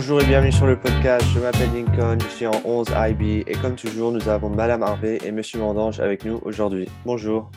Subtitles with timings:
[0.00, 1.26] Bonjour et bienvenue sur le podcast.
[1.34, 5.18] Je m'appelle Lincoln, je suis en 11 IB et comme toujours, nous avons Madame Harvey
[5.22, 6.88] et Monsieur Mandange avec nous aujourd'hui.
[7.04, 7.50] Bonjour.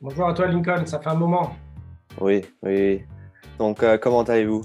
[0.00, 1.56] Bonjour à toi Lincoln, ça fait un moment.
[2.20, 3.02] Oui, oui.
[3.58, 4.62] Donc, euh, comment allez-vous?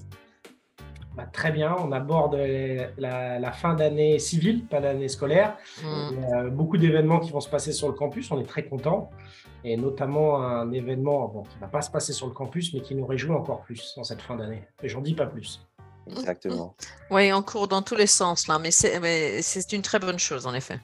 [1.18, 2.38] Bah, Très bien, on aborde
[3.00, 5.58] la, fin d'année civile, pas d'année scolaire.
[5.84, 5.88] Mm.
[6.12, 8.66] Il y a beaucoup d'événements qui vont se passer sur le campus, on est très
[8.66, 9.10] contents.
[9.64, 12.82] Et notamment un événement bon, qui ne va pas se passer sur le campus, mais
[12.82, 14.68] qui nous réjouit encore plus dans cette fin d'année.
[14.84, 15.66] Et j'en dis pas plus.
[16.08, 16.76] Exactement.
[17.12, 20.20] Oui, on court dans tous les sens là, mais c'est, mais c'est une très bonne
[20.20, 20.80] chose en effet.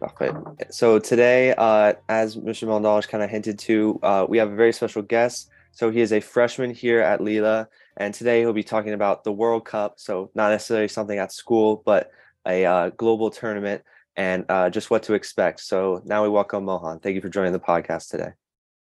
[0.00, 0.32] Parfait.
[0.70, 2.66] So today, uh, as Mr.
[2.66, 5.48] Mondange kind of hinted to, uh, we have a very special guest.
[5.72, 9.32] So he is a freshman here at Lila, and today he'll be talking about the
[9.32, 9.94] World Cup.
[9.98, 12.10] So not necessarily something at school, but
[12.46, 13.82] a uh, global tournament
[14.16, 15.60] and uh, just what to expect.
[15.60, 17.00] So now we welcome Mohan.
[17.00, 18.30] Thank you for joining the podcast today.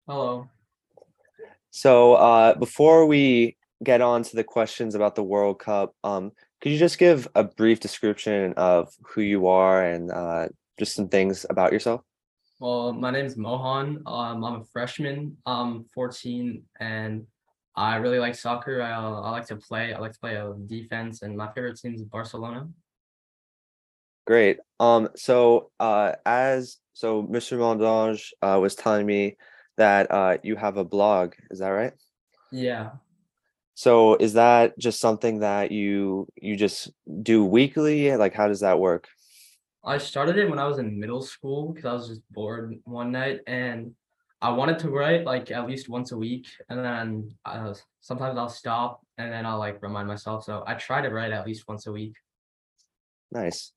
[0.07, 0.47] Hello.
[1.71, 6.31] So uh, before we get on to the questions about the World Cup, um,
[6.61, 10.47] could you just give a brief description of who you are and uh,
[10.79, 12.01] just some things about yourself?
[12.59, 14.01] Well, my name is Mohan.
[14.05, 15.35] Um, I'm a freshman.
[15.45, 17.27] I'm 14, and
[17.75, 18.81] I really like soccer.
[18.81, 19.93] I, I like to play.
[19.93, 22.69] I like to play a defense, and my favorite team is Barcelona.
[24.25, 24.59] Great.
[24.79, 27.57] Um, so uh, as so, Mr.
[27.57, 29.35] Mondange uh, was telling me
[29.77, 31.33] that uh, you have a blog.
[31.49, 31.93] Is that right?
[32.51, 32.91] Yeah.
[33.75, 38.15] So is that just something that you you just do weekly?
[38.15, 39.07] Like, how does that work?
[39.83, 43.11] I started it when I was in middle school because I was just bored one
[43.11, 43.93] night and
[44.41, 46.47] I wanted to write like at least once a week.
[46.69, 50.45] And then uh, sometimes I'll stop and then I'll like remind myself.
[50.45, 52.15] So I try to write at least once a week.
[53.31, 53.73] Nice.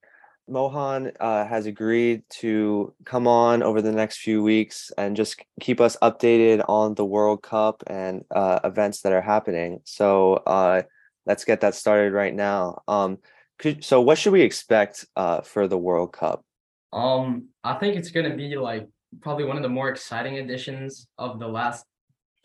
[0.49, 5.81] Mohan uh, has agreed to come on over the next few weeks and just keep
[5.81, 9.81] us updated on the World Cup and uh, events that are happening.
[9.85, 10.83] So uh,
[11.27, 12.83] let's get that started right now.
[12.87, 13.19] Um,
[13.59, 16.45] could, so, what should we expect uh, for the World Cup?
[16.93, 18.87] Um, I think it's gonna be like
[19.21, 21.85] probably one of the more exciting editions of the last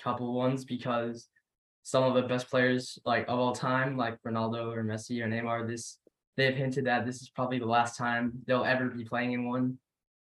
[0.02, 1.28] couple ones because
[1.84, 5.68] some of the best players like of all time, like Ronaldo or Messi or Neymar,
[5.68, 5.98] this
[6.38, 9.78] they've hinted that this is probably the last time they'll ever be playing in one.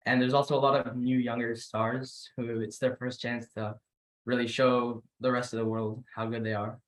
[0.05, 3.75] And there's also a lot of new younger stars who it's their first chance to
[4.25, 6.79] really show the rest of the world how good they are.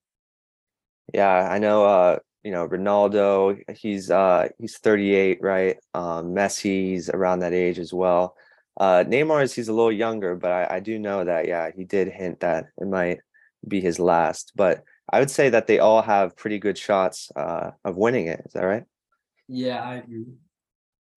[1.13, 1.85] Yeah, I know.
[1.85, 3.61] Uh, you know, Ronaldo.
[3.77, 5.77] He's uh, he's 38, right?
[5.93, 8.35] Um, Messi's around that age as well.
[8.79, 11.83] Uh, Neymar is he's a little younger, but I, I do know that yeah, he
[11.83, 13.19] did hint that it might
[13.67, 14.53] be his last.
[14.55, 18.41] But I would say that they all have pretty good shots uh, of winning it.
[18.45, 18.83] Is that right?
[19.51, 20.25] Yeah, I agree.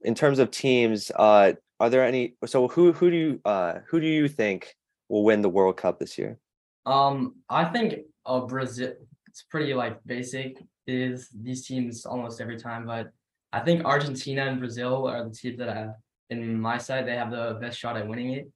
[0.02, 2.34] In terms of teams, uh, are there any?
[2.44, 4.74] So who who do you uh, who do you think
[5.08, 6.38] will win the World Cup this year?
[6.84, 8.94] Um, I think uh, Brazil.
[9.28, 10.58] It's pretty like basic.
[10.86, 13.10] Is these teams almost every time, but
[13.52, 15.90] I think Argentina and Brazil are the teams that I,
[16.28, 18.50] in my side, they have the best shot at winning it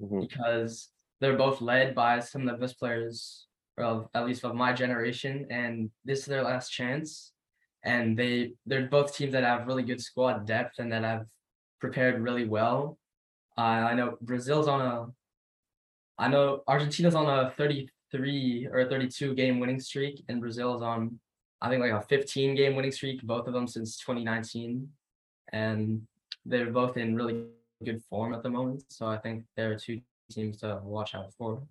[0.00, 0.28] Mhm.
[0.28, 0.90] because
[1.20, 3.46] they're both led by some of the best players
[3.78, 7.32] of at least of my generation, and this is their last chance.
[7.84, 11.26] And they they're both teams that have really good squad depth and that have
[11.80, 12.98] prepared really well.
[13.58, 15.06] Uh, I know Brazil's on a
[16.18, 21.18] I know Argentina's on a 33 or 32 game winning streak, and Brazil is on,
[21.60, 24.88] I think, like a 15 game winning streak, both of them since 2019.
[25.52, 26.02] And
[26.44, 27.46] they're both in really
[27.84, 28.84] good form at the moment.
[28.88, 30.00] So I think there are two
[30.30, 31.62] teams to watch out for.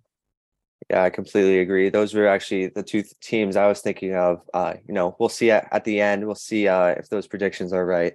[0.90, 1.88] Yeah, I completely agree.
[1.90, 4.40] Those were actually the two th- teams I was thinking of.
[4.52, 6.24] Uh, you know, we'll see at, at the end.
[6.26, 8.14] We'll see uh, if those predictions are right.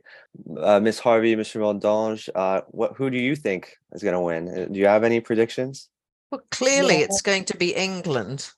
[0.60, 1.60] Uh, Miss Harvey, Mr.
[1.62, 4.48] Mondange, uh, what who do you think is going to win?
[4.50, 5.90] Uh, Do you have any predictions?
[6.32, 7.06] Well, clearly Yeah.
[7.06, 8.50] it's going to be England.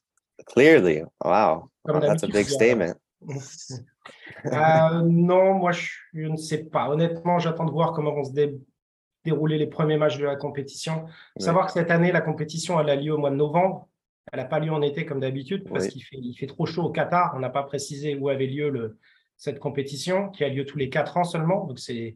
[0.48, 2.98] Clearly, wow, Wow, that's a big il y a- statement.
[4.46, 6.88] Euh, non, moi je, je ne sais pas.
[6.90, 8.58] Honnêtement, j'attends de voir comment vont se dé-
[9.26, 11.02] dérouler les premiers matchs de la compétition.
[11.02, 11.06] Faut
[11.40, 11.46] Ouais.
[11.46, 13.90] savoir que cette année, la compétition, elle a lieu au mois de novembre.
[14.32, 15.92] Elle n'a pas lieu en été comme d'habitude parce Oui.
[15.92, 17.34] qu'il fait, il fait trop chaud au Qatar.
[17.36, 18.98] On n'a pas précisé où avait lieu le,
[19.38, 21.66] cette compétition, qui a lieu tous les quatre ans seulement.
[21.66, 22.16] Donc c'est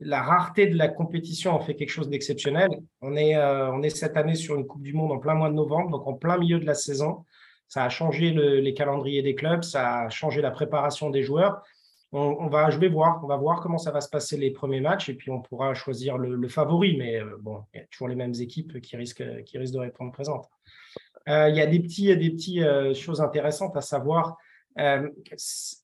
[0.00, 2.68] la rareté de la compétition en fait quelque chose d'exceptionnel.
[3.00, 5.48] On est, euh, on est cette année sur une Coupe du Monde en plein mois
[5.48, 7.24] de novembre, donc en plein milieu de la saison.
[7.66, 11.62] Ça a changé le- les calendriers des clubs, ça a changé la préparation des joueurs.
[12.12, 14.50] On, on va, je vais voir, on va voir comment ça va se passer les
[14.50, 16.96] premiers matchs et puis on pourra choisir le, le favori.
[16.96, 19.80] Mais euh, bon, il y a toujours les mêmes équipes qui risquent, qui risquent de
[19.80, 20.48] répondre présentes.
[21.28, 24.36] Euh, il y a des petits, des petits euh, choses intéressantes à savoir.
[24.78, 25.08] Euh,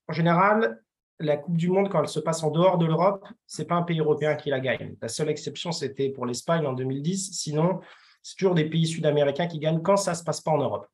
[0.08, 0.82] en général,
[1.20, 3.82] la Coupe du Monde, quand elle se passe en dehors de l'Europe, c'est pas un
[3.82, 4.96] pays européen qui la gagne.
[5.00, 7.32] La seule exception, c'était pour l'Espagne en 2010.
[7.32, 7.80] Sinon,
[8.22, 10.86] c'est toujours des pays sud-américains qui gagnent quand ça se passe pas en Europe.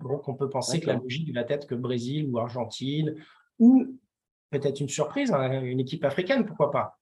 [0.00, 3.14] Donc, on peut penser que la logique va être que Brésil ou Argentine
[3.58, 3.98] ou
[4.50, 6.98] peut-être une surprise, hein, une équipe africaine, pourquoi pas?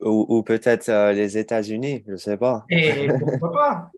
[0.00, 2.64] Ou, ou peut-être euh, les États-Unis, je ne sais pas.
[2.70, 3.90] Et pourquoi pas?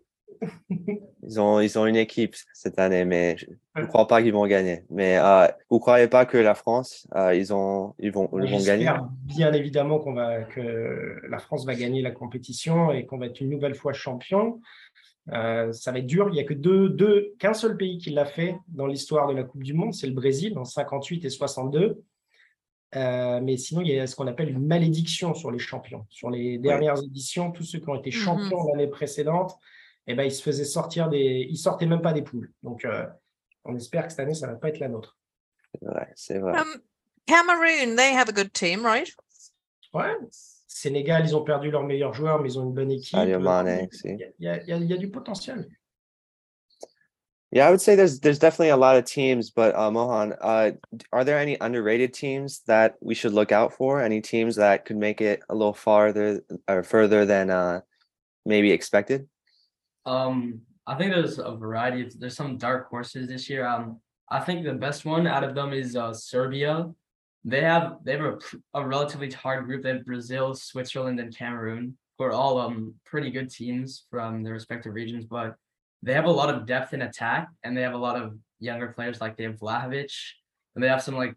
[1.23, 4.47] Ils ont, ils ont une équipe cette année, mais je ne crois pas qu'ils vont
[4.47, 4.83] gagner.
[4.89, 8.49] Mais euh, vous ne croyez pas que la France, euh, ils, ont, ils vont, ils
[8.49, 8.89] vont gagner?
[9.25, 13.41] Bien évidemment qu'on va, que la France va gagner la compétition et qu'on va être
[13.41, 14.61] une nouvelle fois champion.
[15.33, 16.29] Euh, ça va être dur.
[16.29, 19.33] Il n'y a que deux, deux, qu'un seul pays qui l'a fait dans l'histoire de
[19.33, 22.01] la Coupe du Monde, c'est le Brésil en 58 et 62.
[22.95, 26.05] Euh, mais sinon, il y a ce qu'on appelle une malédiction sur les champions.
[26.09, 29.57] Sur les dernières éditions, tous ceux qui ont été champions l'année précédente,
[30.07, 31.45] eh ben, ils se faisaient sortir des.
[31.49, 32.51] Ils sortaient même pas des poules.
[32.63, 33.05] Donc, euh,
[33.65, 35.17] on espère que cette année, ça ne va pas être la nôtre.
[35.81, 36.57] Ouais, c'est vrai.
[36.57, 36.81] Um,
[37.25, 39.09] Cameroon, they have a good team, right?
[39.93, 40.15] Ouais.
[40.67, 43.19] Sénégal, ils ont perdu leur meilleur joueur, mais ils ont une bonne équipe.
[43.19, 45.67] Il y, a, il y a- il y a du potentiel.
[47.51, 50.71] Yeah, I would say there's there's definitely a lot of teams, but uh, Mohan, uh,
[51.13, 54.01] are there any underrated teams that we should look out for?
[54.01, 57.81] Any teams that could make it a little farther or further than uh,
[58.45, 59.29] maybe expected?
[60.07, 63.67] Um, I think there's a variety of there's some dark horses this year.
[63.67, 63.99] Um,
[64.29, 66.89] I think the best one out of them is uh Serbia.
[67.43, 68.37] They have they have a,
[68.73, 69.83] a relatively hard group.
[69.83, 74.53] They have Brazil, Switzerland, and Cameroon, who are all um pretty good teams from their
[74.53, 75.55] respective regions, but
[76.03, 78.87] they have a lot of depth in attack and they have a lot of younger
[78.87, 80.13] players like they have Vlahovic
[80.75, 81.35] and they have some like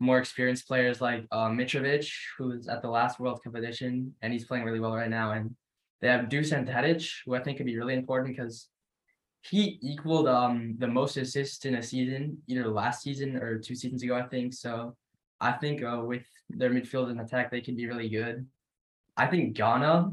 [0.00, 2.08] more experienced players like uh Mitrovic,
[2.38, 5.32] who's at the last World Cup edition and he's playing really well right now.
[5.32, 5.56] And
[6.02, 8.68] they have Dusan Tadic, who I think could be really important because
[9.42, 14.02] he equaled um the most assists in a season, either last season or two seasons
[14.02, 14.52] ago, I think.
[14.52, 14.96] So
[15.40, 18.46] I think uh, with their midfield and attack, they can be really good.
[19.16, 20.12] I think Ghana,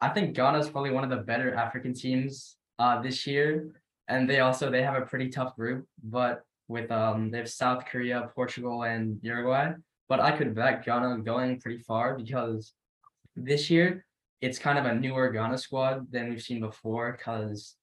[0.00, 3.74] I think Ghana is probably one of the better African teams uh this year.
[4.08, 7.86] And they also they have a pretty tough group, but with um they have South
[7.86, 9.72] Korea, Portugal, and Uruguay.
[10.08, 12.72] But I could bet Ghana going pretty far because
[13.36, 14.04] this year
[14.40, 17.76] it's kind of a newer Ghana squad than we've seen before because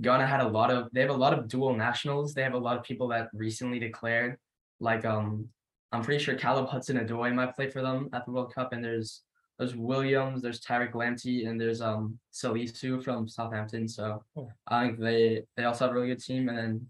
[0.00, 2.34] Ghana had a lot of they have a lot of dual nationals.
[2.34, 4.36] They have a lot of people that recently declared,
[4.80, 5.48] like um
[5.92, 8.82] I'm pretty sure Caleb Hudson Odoi might play for them at the World Cup, and
[8.84, 9.22] there's
[9.58, 13.86] there's Williams, there's Tariq Lamptey, and there's um Salisu from Southampton.
[13.88, 14.50] So Oh.
[14.66, 16.48] I think they they also have a really good team.
[16.48, 16.86] And then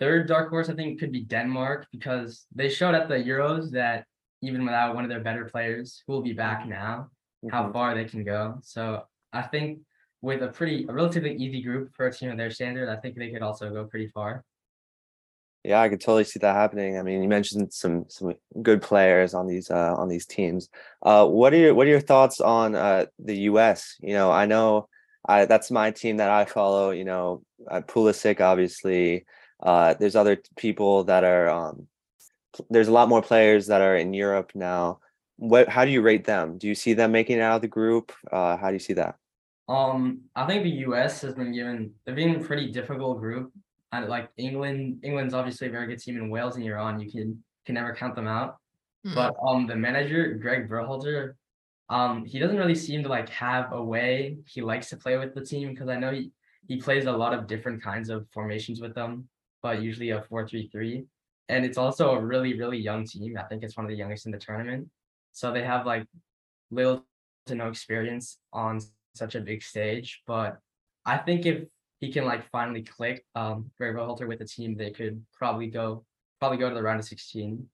[0.00, 4.06] third dark horse I think could be Denmark because they showed at the Euros that
[4.42, 7.10] even without one of their better players, who will be back now,
[7.50, 7.72] how Mhm.
[7.72, 8.58] far they can go.
[8.62, 9.80] So I think
[10.22, 13.16] with a pretty a relatively easy group for a team of their standard, I think
[13.16, 14.44] they could also go pretty far.
[15.64, 16.98] Yeah, I could totally see that happening.
[16.98, 20.68] I mean, you mentioned some some good players on these uh, on these teams.
[21.02, 23.96] Uh, what are your what are your thoughts on uh, the U.S.?
[24.00, 24.88] You know, I know
[25.26, 26.90] I that's my team that I follow.
[26.90, 29.24] You know, uh, Pulisic, obviously.
[29.62, 31.48] Uh, there's other people that are.
[31.48, 31.88] Um,
[32.70, 35.00] there's a lot more players that are in Europe now.
[35.36, 35.68] What?
[35.68, 36.58] How do you rate them?
[36.58, 38.12] Do you see them making it out of the group?
[38.30, 39.16] Uh, how do you see that?
[39.68, 43.52] Um, I think the US has been given they've been a pretty difficult group.
[43.92, 47.42] And like England, England's obviously a very good team, in Wales and Iran, you can
[47.64, 48.56] can never count them out.
[49.06, 49.14] Mm.
[49.14, 51.34] But um the manager, Greg Berhalter,
[51.88, 55.34] um, he doesn't really seem to like have a way he likes to play with
[55.34, 56.32] the team because I know he
[56.66, 59.28] he plays a lot of different kinds of formations with them,
[59.62, 61.04] but usually a 4-3-3.
[61.50, 63.36] And it's also a really, really young team.
[63.38, 64.88] I think it's one of the youngest in the tournament.
[65.34, 66.06] So they have like
[66.70, 67.04] little
[67.46, 68.80] to no experience on
[69.14, 70.22] such a big stage.
[70.26, 70.58] But
[71.04, 71.64] I think if
[72.00, 76.04] he can like finally click um Greg Berhalter with the team, they could probably go
[76.40, 77.66] probably go to the round of 16.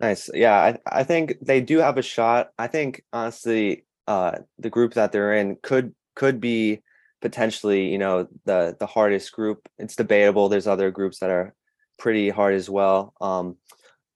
[0.00, 0.30] Nice.
[0.32, 2.50] Yeah, I, I think they do have a shot.
[2.58, 6.82] I think honestly, uh the group that they're in could could be
[7.20, 9.68] potentially, you know, the the hardest group.
[9.78, 10.48] It's debatable.
[10.48, 11.54] There's other groups that are
[11.98, 13.12] pretty hard as well.
[13.20, 13.56] Um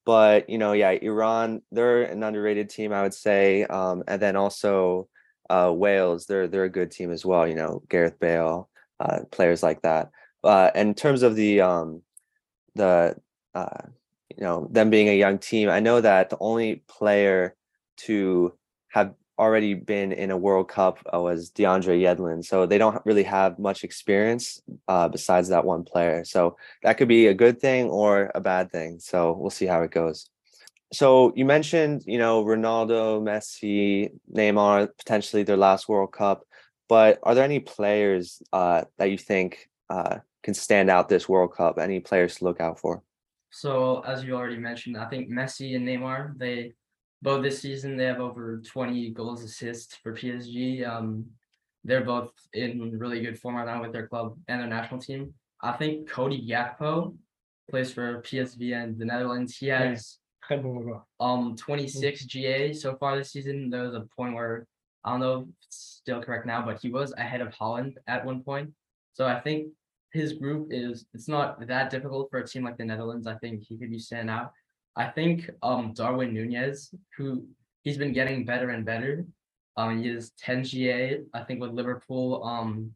[0.06, 3.64] but you know, yeah, Iran, they're an underrated team, I would say.
[3.66, 5.08] Um and then also
[5.50, 8.70] uh Wales, they're they're a good team as well, you know, Gareth Bale,
[9.00, 10.10] uh players like that.
[10.44, 12.02] Uh in terms of the um
[12.74, 13.16] the
[13.54, 13.82] uh
[14.36, 17.56] you know them being a young team i know that the only player
[17.96, 18.52] to
[18.88, 22.44] have already been in a world cup uh, was deandre yedlin.
[22.44, 26.24] So they don't really have much experience uh, besides that one player.
[26.24, 28.98] So that could be a good thing or a bad thing.
[28.98, 30.28] So we'll see how it goes.
[30.92, 36.44] So you mentioned you know ronaldo messi neymar potentially their last world cup.
[36.88, 41.52] But are there any players uh, that you think uh, can stand out this world
[41.52, 43.02] cup any players to look out for?
[43.50, 46.74] So as you already mentioned, I think Messi and Neymar, they
[47.26, 50.88] both this season they have over 20 goals assists for PSG.
[50.88, 51.26] Um,
[51.82, 55.34] they're both in really good form right now with their club and their national team.
[55.60, 57.16] I think Cody Gakpo
[57.68, 59.56] plays for PSV and the Netherlands.
[59.56, 60.18] He has
[60.48, 63.70] bon um 26 GA so far this season.
[63.70, 64.68] There was a point where
[65.04, 68.24] I don't know if it's still correct now, but he was ahead of Haaland at
[68.24, 68.70] one point.
[69.14, 69.72] So I think
[70.12, 73.26] his group is it's not that difficult for a team like the Netherlands.
[73.26, 74.52] I think he could be stand out.
[74.96, 77.46] I think um Darwin Nunez, who
[77.82, 79.26] he's been getting better and better.
[79.76, 82.42] Um he is 10 GA, I think with Liverpool.
[82.44, 82.92] Um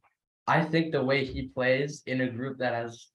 [0.47, 3.09] I think the way he plays in a group that has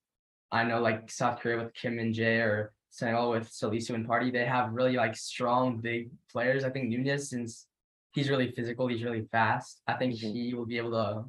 [0.51, 4.45] I know like South Korea with Kim Min-jae or Senegal with Salisu and Partey, they
[4.45, 6.63] have really like strong big players.
[6.63, 7.67] I think Nunez, since
[8.13, 9.81] he's really physical, he's really fast.
[9.85, 10.31] I think Mhm.
[10.33, 11.25] he will be able to,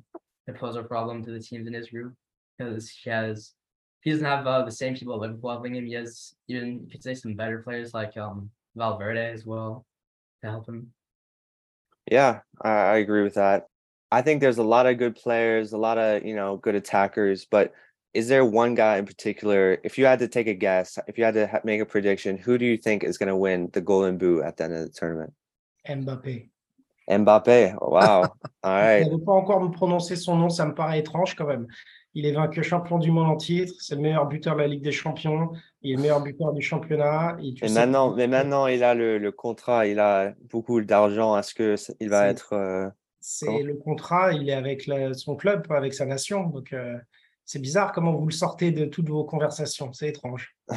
[0.47, 2.15] to pose a problem to the teams in his group
[2.57, 3.56] because he has
[4.07, 5.85] he doesn't have uh, the same people at Liverpool helping him.
[5.85, 9.85] He has even you could say some better players like um Valverde as well
[10.43, 10.93] to help him.
[12.09, 13.67] Yeah, I, I agree with that.
[14.13, 17.47] I think there's a lot of good players, a lot of, you know, good attackers,
[17.51, 17.73] but
[18.15, 21.25] is there one guy in particular, if you had to take a guess, if you
[21.25, 23.81] had to ha- make a prediction, who do you think is going to win the
[23.81, 25.33] Golden Boot at the end of the tournament?
[25.89, 26.49] Mbappé.
[27.11, 27.77] Mbappe.
[27.83, 28.21] Oh, wow.
[28.63, 29.05] All Je right.
[29.05, 31.67] n'avais pas encore me prononcer son nom, ça me paraît étrange quand même.
[32.19, 34.81] Il est vainqueur champion du monde en titre, c'est le meilleur buteur de la Ligue
[34.83, 37.37] des Champions, il est le meilleur buteur du championnat.
[37.43, 40.81] Et tu Mais sais- maintenant, mais maintenant, il a le, le contrat, il a beaucoup
[40.81, 41.37] d'argent.
[41.39, 42.89] Est-ce que c- il va être euh,
[43.21, 46.45] C'est le contrat, il est avec la- son club, avec sa nation.
[46.45, 46.97] Donc, euh,
[47.45, 49.93] c'est bizarre comment vous le sortez de toutes vos conversations.
[49.93, 50.57] C'est étrange.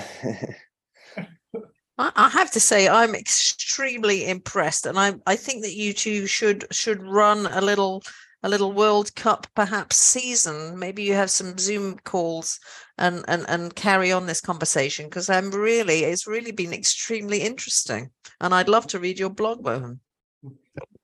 [1.97, 6.25] I, I have to say I'm extremely impressed, and I I think that you two
[6.27, 8.01] should should run a little
[8.43, 10.77] a little World Cup perhaps season.
[10.79, 12.59] Maybe you have some Zoom calls
[12.97, 18.11] and and and carry on this conversation because I'm really it's really been extremely interesting,
[18.39, 19.99] and I'd love to read your blog, Mohan.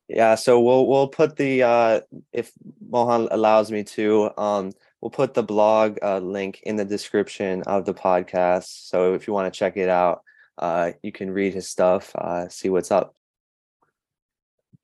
[0.08, 2.02] Yeah, so we'll we'll put the uh
[2.32, 2.52] if
[2.90, 7.86] Mohan allows me to, um we'll put the blog uh link in the description of
[7.86, 8.88] the podcast.
[8.88, 10.22] So if you want to check it out,
[10.58, 13.16] uh you can read his stuff, uh see what's up.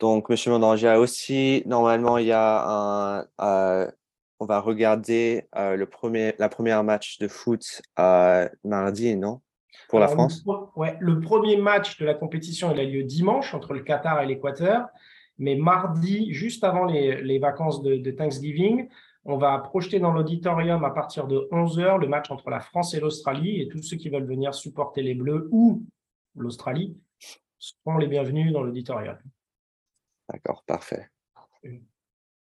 [0.01, 3.89] Donc, Monsieur Mondanger, aussi, normalement, il y a un, euh,
[4.39, 9.41] on va regarder euh, le premier, la première match de foot euh, mardi, non?
[9.89, 10.43] Pour la France?
[10.75, 14.25] Ouais, le premier match de la compétition, il a lieu dimanche entre le Qatar et
[14.25, 14.87] l'Équateur.
[15.37, 18.89] Mais mardi, juste avant les, les vacances de, de Thanksgiving,
[19.25, 22.99] on va projeter dans l'auditorium à partir de 11h le match entre la France et
[22.99, 23.61] l'Australie.
[23.61, 25.83] Et tous ceux qui veulent venir supporter les Bleus ou
[26.35, 26.97] l'Australie
[27.59, 29.17] seront les bienvenus dans l'auditorium.
[30.31, 31.07] D'accord, parfait.
[31.65, 31.81] Mm.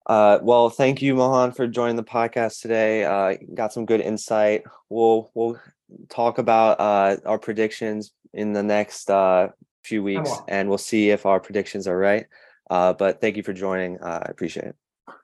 [0.06, 3.04] Uh, well, thank you, Mohan, for joining the podcast today.
[3.04, 4.62] Uh, got some good insight.
[4.88, 5.60] We'll we'll
[6.08, 9.48] talk about uh, our predictions in the next uh,
[9.84, 12.26] few weeks, and we'll see if our predictions are right.
[12.70, 14.00] Uh, but thank you for joining.
[14.00, 14.76] Uh, I appreciate it.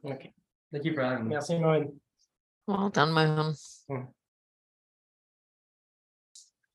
[0.05, 0.33] Ok.
[0.71, 1.35] Thank you for having me.
[1.35, 1.93] Merci, Mohamed.
[2.67, 3.55] Well done, Mohan.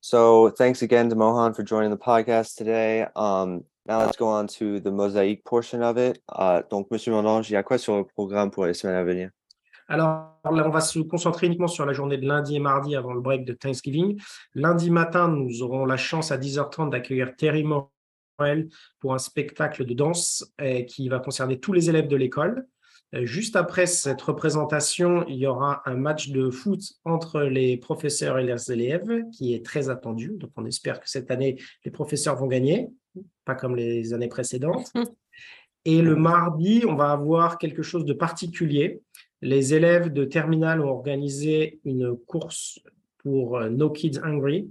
[0.00, 3.06] So thanks again to Mohan for joining the podcast today.
[3.14, 6.22] Um, now let's go on to the mosaic portion of it.
[6.28, 9.04] Uh, donc, Monsieur Mondange, il y a quoi sur le programme pour les semaines à
[9.04, 9.30] venir?
[9.88, 13.12] Alors là, on va se concentrer uniquement sur la journée de lundi et mardi avant
[13.12, 14.20] le break de Thanksgiving.
[14.54, 18.68] Lundi matin, nous aurons la chance à 10h30 d'accueillir Terry Morel
[19.00, 22.68] pour un spectacle de danse euh, qui va concerner tous les élèves de l'école.
[23.16, 28.38] Euh, Juste après cette représentation, il y aura un match de foot entre les professeurs
[28.38, 30.34] et les élèves qui est très attendu.
[30.36, 32.90] Donc, on espère que cette année, les professeurs vont gagner,
[33.44, 34.92] pas comme les années précédentes.
[35.84, 39.00] Et le mardi, on va avoir quelque chose de particulier.
[39.40, 42.80] Les élèves de terminale ont organisé une course
[43.18, 44.70] pour euh, No Kids Hungry,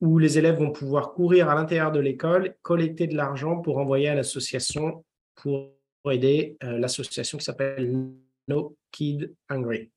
[0.00, 4.08] où les élèves vont pouvoir courir à l'intérieur de l'école, collecter de l'argent pour envoyer
[4.08, 5.72] à l'association pour
[6.10, 8.12] aider euh, l'association qui s'appelle
[8.48, 9.90] No Kid Hungry.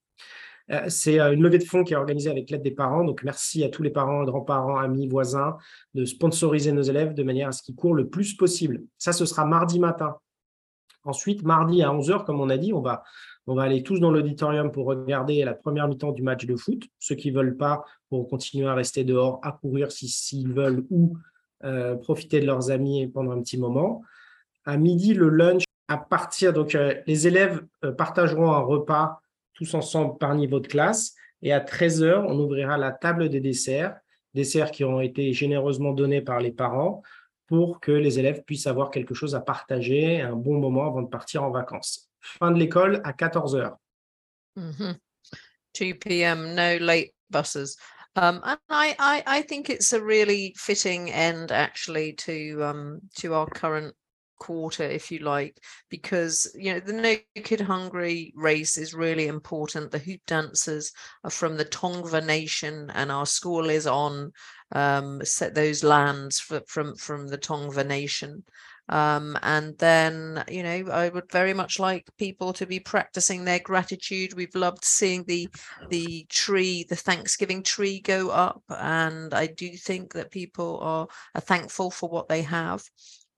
[0.71, 3.03] Euh, C'est euh, une levée de fonds qui est organisée avec l'aide des parents.
[3.03, 5.57] Donc, merci à tous les parents, grands-parents, amis, voisins
[5.93, 8.83] de sponsoriser nos élèves de manière à ce qu'ils courent le plus possible.
[8.97, 10.15] Ça, ce sera mardi matin.
[11.03, 13.03] Ensuite, mardi à 11h, comme on a dit, on va,
[13.45, 16.83] on va aller tous dans l'auditorium pour regarder la première mi-temps du match de foot.
[16.99, 20.85] Ceux qui ne veulent pas pour continuer à rester dehors, à courir si- s'ils veulent
[20.89, 21.17] ou
[21.65, 24.01] euh, profiter de leurs amis pendant un petit moment.
[24.63, 27.61] À midi, le lunch, à partir, donc les élèves
[27.97, 29.19] partageront un repas
[29.53, 31.15] tous ensemble par niveau de classe.
[31.41, 33.95] Et à 13h, on ouvrira la table des desserts,
[34.33, 37.01] desserts qui ont été généreusement donnés par les parents
[37.47, 41.09] pour que les élèves puissent avoir quelque chose à partager, un bon moment avant de
[41.09, 42.09] partir en vacances.
[42.21, 43.77] Fin de l'école à 14 heures.
[44.55, 44.97] Mhm.
[45.73, 46.55] 2 p.m.
[46.55, 47.77] No late buses.
[48.15, 53.95] Um, and I, think it's a really fitting end actually to um, to our current
[54.39, 55.57] quarter, if you like,
[55.89, 59.91] because you know the No Kid Hungry race is really important.
[59.91, 60.91] The hoop dancers
[61.23, 64.31] are from the Tongva Nation, and our school is on
[64.73, 68.43] um, set those lands for, from from the Tongva Nation.
[68.89, 73.59] Um, and then, you know, I would very much like people to be practicing their
[73.59, 74.33] gratitude.
[74.33, 75.47] We've loved seeing the
[75.89, 81.41] the tree, the Thanksgiving tree go up, and I do think that people are, are
[81.41, 82.83] thankful for what they have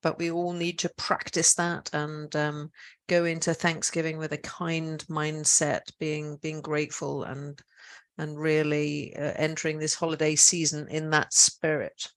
[0.06, 2.70] but we all need to practice that and um,
[3.08, 7.60] go into Thanksgiving with a kind mindset, being being grateful and
[8.20, 12.12] and really uh, entering this holiday season in that spirit.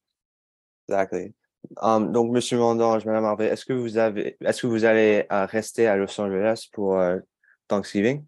[0.87, 1.33] Exactly.
[1.80, 5.47] Um, donc, Monsieur Mondange, Madame Harvey, est-ce que vous avez, est-ce que vous allez uh,
[5.47, 7.21] rester à Los Angeles pour uh,
[7.71, 8.26] Thanksgiving?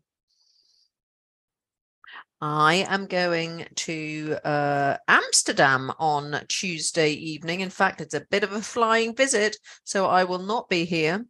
[2.42, 7.60] I am going to uh, Amsterdam on Tuesday evening.
[7.60, 11.26] In fact, it's a bit of a flying visit, so I will not be here.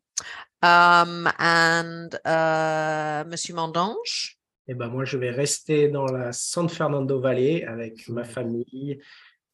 [0.63, 4.37] Um, and uh, Monsieur Mondange?
[4.69, 9.01] Eh ben moi, je vais rester dans la San Fernando Valley avec ma famille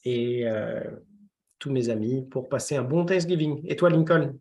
[0.05, 0.83] et euh,
[1.59, 3.63] tous mes amis pour passer un bon Thanksgiving.
[3.67, 4.39] Et toi, Lincoln?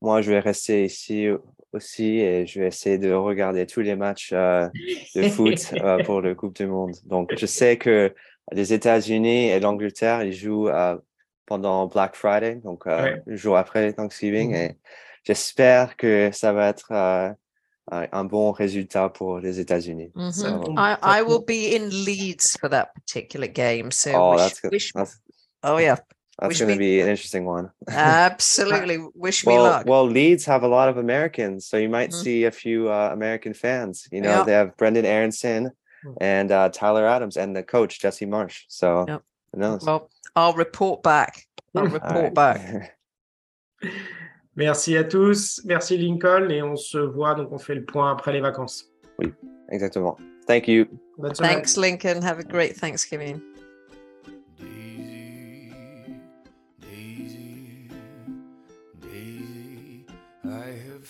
[0.00, 1.26] Moi, je vais rester ici
[1.72, 4.68] aussi et je vais essayer de regarder tous les matchs euh,
[5.14, 6.94] de foot euh, pour le Coupe du Monde.
[7.04, 8.14] Donc, je sais que
[8.52, 10.96] les États-Unis et l'Angleterre, ils jouent euh,
[11.46, 13.22] pendant Black Friday, donc Ouais.
[13.26, 14.50] le jour après Thanksgiving.
[14.50, 14.54] Mhm.
[14.56, 14.76] Et
[15.24, 17.30] j'espère que ça va être euh,
[17.90, 20.10] un bon résultat pour les États-Unis.
[20.32, 23.90] So, tombe- I, ça I will tombe- be in Leeds for that particular game.
[23.90, 24.72] So oh, wish, that's good.
[24.72, 25.18] wish- That's,
[25.64, 25.96] oh yeah,
[26.38, 27.70] that's wish going to me- be an interesting one.
[27.88, 28.98] absolutely.
[29.14, 29.86] wish me Well, luck.
[29.86, 32.22] well, Leeds have a lot of Americans, so you might Mhm.
[32.22, 34.06] see a few uh, American fans.
[34.12, 34.44] You know, Yeah.
[34.44, 35.72] they have Brenden Aaronson
[36.04, 36.14] Mm.
[36.20, 38.64] and uh, Tyler Adams and the coach Jesse Marsch.
[38.68, 39.22] So Yep.
[39.52, 39.84] who knows?
[39.84, 41.46] Well, I'll report back.
[41.74, 42.34] I'll report All right.
[42.34, 42.96] back.
[44.56, 45.60] Merci à tous.
[45.64, 46.50] Merci, Lincoln.
[46.50, 48.84] Et on se voit, donc on fait le point après les vacances.
[49.18, 49.32] Oui,
[49.70, 50.16] Exactement.
[50.46, 50.86] Thank you.
[51.34, 52.22] Thanks, Lincoln.
[52.22, 53.40] Have a great Thanksgiving.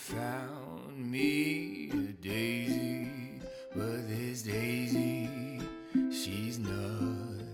[0.09, 3.07] Found me a daisy,
[3.75, 5.29] but this daisy,
[6.11, 7.45] she's not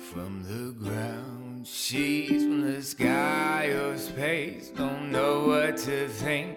[0.00, 1.66] from the ground.
[1.66, 6.56] She's from the sky of space, don't know what to think.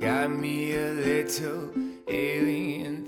[0.00, 1.72] Got me a little
[2.06, 3.06] alien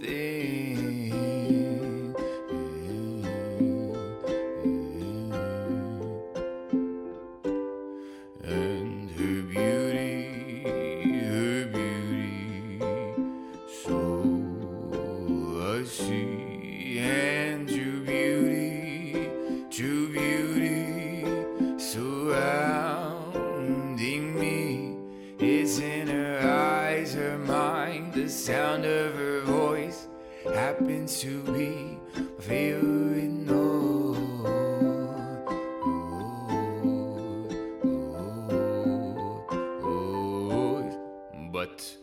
[41.66, 41.96] But